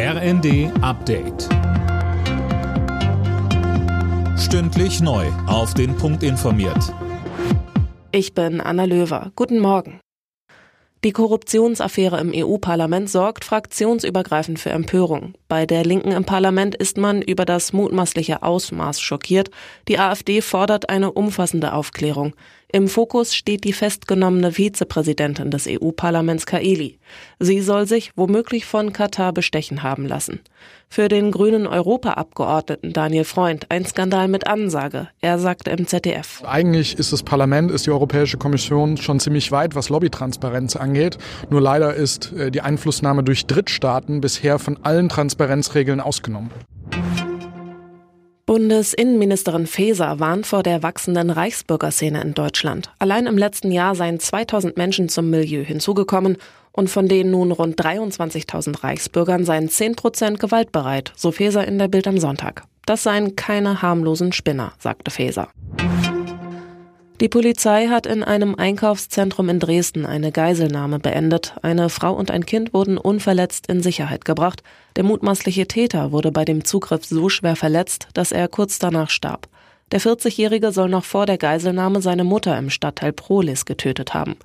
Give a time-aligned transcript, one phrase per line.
[0.00, 1.48] RND Update.
[4.38, 5.26] Stündlich neu.
[5.48, 6.94] Auf den Punkt informiert.
[8.12, 9.32] Ich bin Anna Löwer.
[9.34, 9.98] Guten Morgen.
[11.02, 15.34] Die Korruptionsaffäre im EU-Parlament sorgt fraktionsübergreifend für Empörung.
[15.48, 19.50] Bei der Linken im Parlament ist man über das mutmaßliche Ausmaß schockiert.
[19.88, 22.34] Die AfD fordert eine umfassende Aufklärung.
[22.70, 26.98] Im Fokus steht die festgenommene Vizepräsidentin des EU-Parlaments Kaeli.
[27.38, 30.40] Sie soll sich womöglich von Katar bestechen haben lassen.
[30.90, 35.08] Für den grünen Europaabgeordneten Daniel Freund ein Skandal mit Ansage.
[35.22, 36.42] Er sagte im ZDF.
[36.44, 41.16] Eigentlich ist das Parlament, ist die Europäische Kommission schon ziemlich weit, was Lobbytransparenz angeht.
[41.48, 46.50] Nur leider ist äh, die Einflussnahme durch Drittstaaten bisher von allen Transparenzregeln ausgenommen.
[48.48, 52.90] Bundesinnenministerin Faeser warnt vor der wachsenden Reichsbürgerszene in Deutschland.
[52.98, 56.38] Allein im letzten Jahr seien 2000 Menschen zum Milieu hinzugekommen
[56.72, 61.88] und von denen nun rund 23.000 Reichsbürgern seien 10 Prozent gewaltbereit, so Faeser in der
[61.88, 62.62] Bild am Sonntag.
[62.86, 65.50] Das seien keine harmlosen Spinner, sagte Faeser.
[67.20, 71.54] Die Polizei hat in einem Einkaufszentrum in Dresden eine Geiselnahme beendet.
[71.62, 74.62] Eine Frau und ein Kind wurden unverletzt in Sicherheit gebracht.
[74.94, 79.48] Der mutmaßliche Täter wurde bei dem Zugriff so schwer verletzt, dass er kurz danach starb.
[79.90, 84.36] Der 40-Jährige soll noch vor der Geiselnahme seine Mutter im Stadtteil Prolis getötet haben.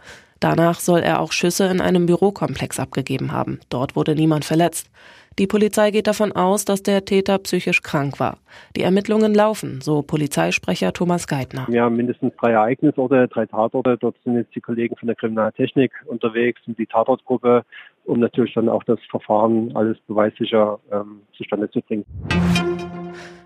[0.44, 3.62] Danach soll er auch Schüsse in einem Bürokomplex abgegeben haben.
[3.70, 4.92] Dort wurde niemand verletzt.
[5.40, 8.40] Die Polizei geht davon aus, dass der Täter psychisch krank war.
[8.76, 11.66] Die Ermittlungen laufen, so Polizeisprecher Thomas Geithner.
[11.70, 13.98] Wir haben mindestens drei Ereignisorte, drei Tatorte.
[13.98, 17.64] Dort sind jetzt die Kollegen von der Kriminaltechnik unterwegs und die Tatortgruppe,
[18.04, 22.04] um natürlich dann auch das Verfahren alles beweissicher ähm, zustande zu bringen.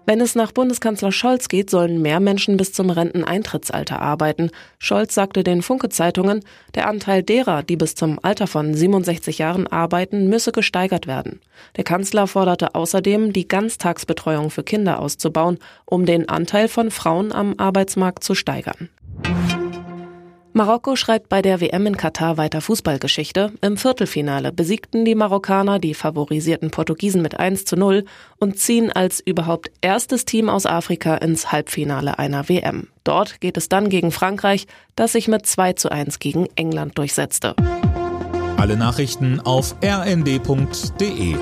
[0.10, 4.52] Wenn es nach Bundeskanzler Scholz geht, sollen mehr Menschen bis zum Renteneintrittsalter arbeiten.
[4.80, 10.30] Scholz sagte den Funke-Zeitungen, der Anteil derer, die bis zum Alter von 67 Jahren arbeiten,
[10.30, 11.42] müsse gesteigert werden.
[11.76, 17.56] Der Kanzler forderte außerdem, die Ganztagsbetreuung für Kinder auszubauen, um den Anteil von Frauen am
[17.58, 18.88] Arbeitsmarkt zu steigern.
[20.58, 23.54] Marokko schreibt bei der WM in Katar weiter Fußballgeschichte.
[23.62, 28.06] Im Viertelfinale besiegten die Marokkaner die favorisierten Portugiesen mit 1 zu 0
[28.40, 32.88] und ziehen als überhaupt erstes Team aus Afrika ins Halbfinale einer WM.
[33.04, 37.56] Dort geht es dann gegen Frankreich, das sich mit 2 zu 1 gegen England durchsetzte.
[38.58, 41.36] Alle Nachrichten auf rnd.de